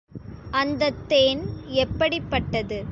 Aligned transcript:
அந்தத் 0.51 1.01
தேன் 1.07 1.43
எப்படிப்பட்டது? 1.81 2.79